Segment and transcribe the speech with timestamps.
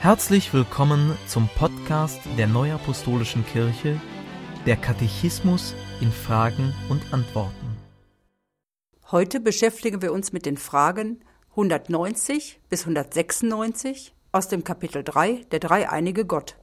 [0.00, 4.00] Herzlich willkommen zum Podcast der Neuapostolischen Kirche,
[4.64, 7.76] der Katechismus in Fragen und Antworten.
[9.10, 15.60] Heute beschäftigen wir uns mit den Fragen 190 bis 196 aus dem Kapitel 3 der
[15.60, 16.56] dreieinige Gott.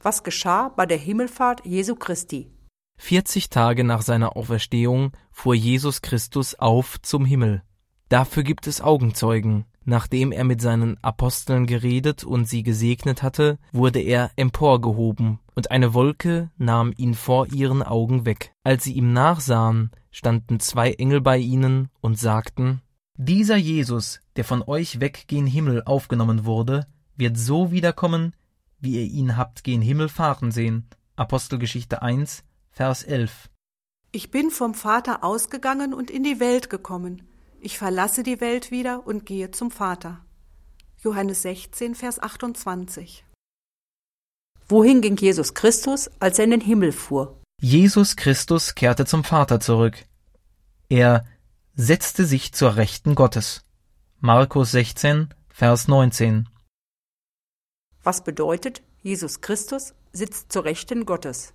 [0.00, 2.52] Was geschah bei der Himmelfahrt Jesu Christi?
[2.98, 7.64] 40 Tage nach seiner Auferstehung fuhr Jesus Christus auf zum Himmel.
[8.08, 9.64] Dafür gibt es Augenzeugen.
[9.84, 15.94] Nachdem er mit seinen Aposteln geredet und sie gesegnet hatte, wurde er emporgehoben, und eine
[15.94, 18.52] Wolke nahm ihn vor ihren Augen weg.
[18.62, 22.82] Als sie ihm nachsahen, standen zwei Engel bei ihnen und sagten,
[23.16, 26.86] Dieser Jesus, der von euch weg gen Himmel aufgenommen wurde,
[27.16, 28.34] wird so wiederkommen,
[28.80, 30.88] wie ihr ihn habt gen Himmel fahren sehen.
[31.16, 33.50] Apostelgeschichte 1, Vers 11.
[34.12, 37.22] Ich bin vom Vater ausgegangen und in die Welt gekommen.
[37.62, 40.24] Ich verlasse die Welt wieder und gehe zum Vater.
[40.98, 43.24] Johannes 16, Vers 28.
[44.66, 47.38] Wohin ging Jesus Christus, als er in den Himmel fuhr?
[47.60, 50.06] Jesus Christus kehrte zum Vater zurück.
[50.88, 51.26] Er
[51.74, 53.62] setzte sich zur Rechten Gottes.
[54.20, 56.48] Markus 16, Vers 19.
[58.02, 61.52] Was bedeutet, Jesus Christus sitzt zur Rechten Gottes?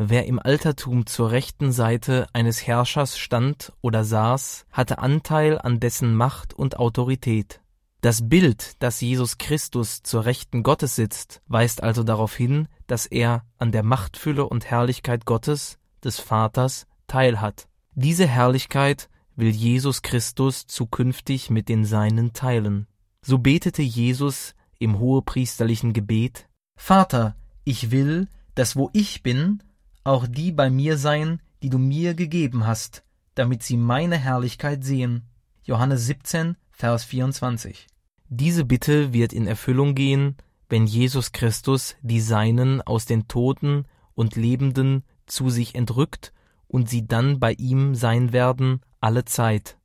[0.00, 6.14] Wer im Altertum zur rechten Seite eines Herrschers stand oder saß, hatte Anteil an dessen
[6.14, 7.60] Macht und Autorität.
[8.00, 13.42] Das Bild, dass Jesus Christus zur Rechten Gottes sitzt, weist also darauf hin, dass er
[13.58, 17.66] an der Machtfülle und Herrlichkeit Gottes, des Vaters, teilhat.
[17.96, 22.86] Diese Herrlichkeit will Jesus Christus zukünftig mit den Seinen teilen.
[23.20, 29.60] So betete Jesus im hohepriesterlichen Gebet Vater, ich will, dass wo ich bin,
[30.08, 35.28] auch die bei mir seien, die du mir gegeben hast, damit sie meine Herrlichkeit sehen.
[35.62, 37.86] Johannes 17, Vers 24.
[38.30, 40.36] Diese Bitte wird in Erfüllung gehen,
[40.70, 46.32] wenn Jesus Christus die Seinen aus den Toten und Lebenden zu sich entrückt
[46.68, 49.76] und sie dann bei ihm sein werden alle Zeit.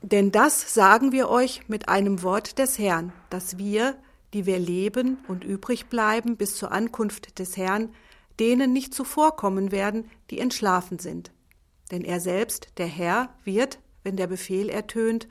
[0.00, 3.96] Denn das sagen wir euch mit einem Wort des Herrn, dass wir,
[4.32, 7.90] die wir leben und übrig bleiben bis zur Ankunft des Herrn,
[8.40, 11.32] denen nicht zuvorkommen werden, die entschlafen sind.
[11.90, 15.28] Denn er selbst, der Herr, wird, wenn der Befehl ertönt,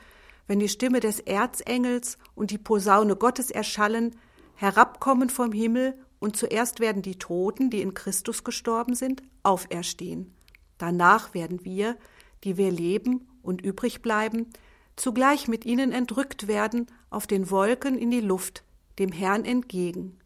[0.47, 4.15] wenn die Stimme des Erzengels und die Posaune Gottes erschallen,
[4.55, 10.33] herabkommen vom Himmel, und zuerst werden die Toten, die in Christus gestorben sind, auferstehen.
[10.77, 11.97] Danach werden wir,
[12.45, 14.47] die wir leben und übrig bleiben,
[14.95, 18.63] zugleich mit ihnen entrückt werden auf den Wolken in die Luft,
[18.99, 20.17] dem Herrn entgegen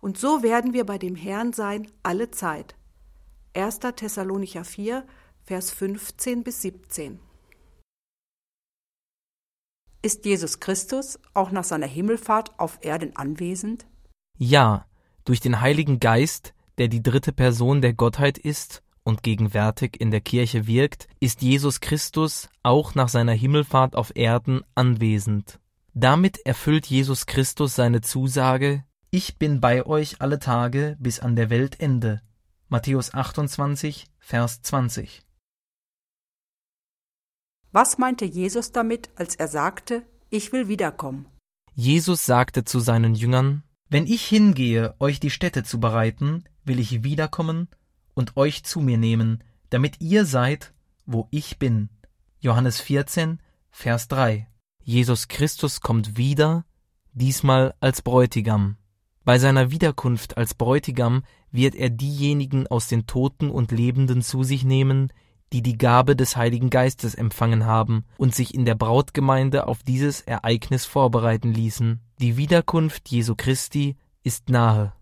[0.00, 2.74] und so werden wir bei dem Herrn sein alle Zeit.
[3.54, 3.80] 1.
[3.96, 5.06] Thessalonicher 4,
[5.44, 7.20] Vers 15 bis 17.
[10.02, 13.86] Ist Jesus Christus auch nach seiner Himmelfahrt auf Erden anwesend?
[14.38, 14.86] Ja,
[15.24, 20.20] durch den Heiligen Geist, der die dritte Person der Gottheit ist und gegenwärtig in der
[20.20, 25.58] Kirche wirkt, ist Jesus Christus auch nach seiner Himmelfahrt auf Erden anwesend.
[25.94, 28.84] Damit erfüllt Jesus Christus seine Zusage,
[29.16, 32.20] ich bin bei euch alle Tage bis an der Weltende.
[32.68, 35.22] Matthäus 28, Vers 20.
[37.72, 41.24] Was meinte Jesus damit, als er sagte, ich will wiederkommen?
[41.74, 47.02] Jesus sagte zu seinen Jüngern, Wenn ich hingehe, euch die Stätte zu bereiten, will ich
[47.02, 47.68] wiederkommen
[48.12, 50.74] und euch zu mir nehmen, damit ihr seid,
[51.06, 51.88] wo ich bin.
[52.40, 53.40] Johannes 14,
[53.70, 54.46] Vers 3.
[54.82, 56.66] Jesus Christus kommt wieder,
[57.14, 58.76] diesmal als Bräutigam.
[59.26, 64.62] Bei seiner Wiederkunft als Bräutigam wird er diejenigen aus den Toten und Lebenden zu sich
[64.62, 65.12] nehmen,
[65.52, 70.20] die die Gabe des Heiligen Geistes empfangen haben und sich in der Brautgemeinde auf dieses
[70.20, 71.98] Ereignis vorbereiten ließen.
[72.20, 74.92] Die Wiederkunft Jesu Christi ist nahe.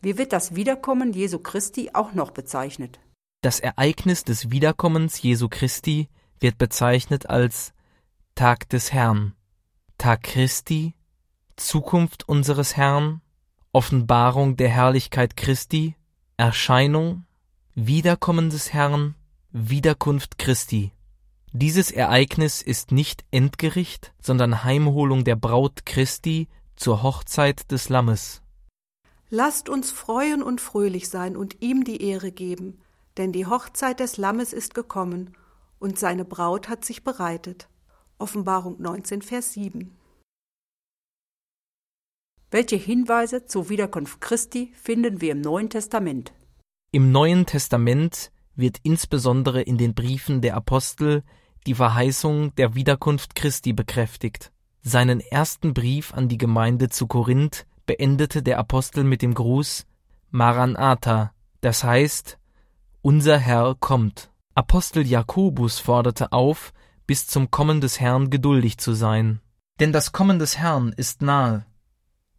[0.00, 2.98] Wie wird das Wiederkommen Jesu Christi auch noch bezeichnet?
[3.42, 6.08] Das Ereignis des Wiederkommens Jesu Christi
[6.40, 7.72] wird bezeichnet als
[8.34, 9.36] Tag des Herrn,
[9.96, 10.95] Tag Christi,
[11.56, 13.22] Zukunft unseres Herrn,
[13.72, 15.96] Offenbarung der Herrlichkeit Christi,
[16.36, 17.24] Erscheinung,
[17.74, 19.14] Wiederkommen des Herrn,
[19.52, 20.92] Wiederkunft Christi.
[21.52, 28.42] Dieses Ereignis ist nicht Endgericht, sondern Heimholung der Braut Christi zur Hochzeit des Lammes.
[29.30, 32.78] Lasst uns freuen und fröhlich sein und ihm die Ehre geben,
[33.16, 35.34] denn die Hochzeit des Lammes ist gekommen
[35.78, 37.68] und seine Braut hat sich bereitet.
[38.18, 39.96] Offenbarung 19, Vers 7.
[42.52, 46.32] Welche Hinweise zur Wiederkunft Christi finden wir im Neuen Testament?
[46.92, 51.24] Im Neuen Testament wird insbesondere in den Briefen der Apostel
[51.66, 54.52] die Verheißung der Wiederkunft Christi bekräftigt.
[54.80, 59.84] Seinen ersten Brief an die Gemeinde zu Korinth beendete der Apostel mit dem Gruß
[60.30, 61.32] Maranatha,
[61.62, 62.38] das heißt
[63.02, 64.30] Unser Herr kommt.
[64.54, 66.72] Apostel Jakobus forderte auf,
[67.08, 69.40] bis zum Kommen des Herrn geduldig zu sein.
[69.80, 71.66] Denn das Kommen des Herrn ist nahe.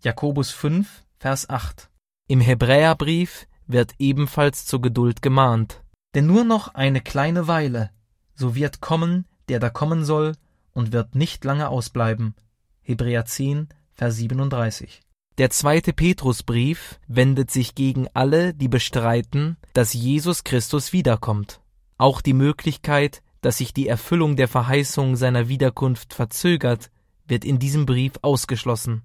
[0.08, 1.90] Jakobus 5, Vers 8.
[2.30, 5.84] Im Hebräerbrief wird ebenfalls zur Geduld gemahnt.
[6.16, 7.90] Denn nur noch eine kleine Weile,
[8.34, 10.32] so wird kommen, der da kommen soll,
[10.72, 12.36] und wird nicht lange ausbleiben.
[12.84, 15.02] Hebräer 10, Vers 37.
[15.40, 21.60] Der zweite Petrusbrief wendet sich gegen alle, die bestreiten, dass Jesus Christus wiederkommt.
[21.98, 26.92] Auch die Möglichkeit, dass sich die Erfüllung der Verheißung seiner Wiederkunft verzögert,
[27.28, 29.04] wird in diesem Brief ausgeschlossen.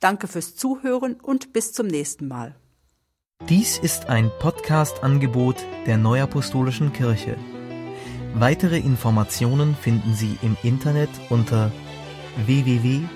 [0.00, 2.54] Danke fürs Zuhören und bis zum nächsten Mal.
[3.48, 5.56] Dies ist ein Podcast-Angebot
[5.86, 7.36] der Neuapostolischen Kirche.
[8.34, 11.70] Weitere Informationen finden Sie im Internet unter
[12.44, 13.06] www.nak.org.